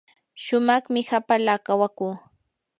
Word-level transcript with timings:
shumaqmi 0.43 1.01
hapala 1.09 1.53
kawakuu. 1.65 2.13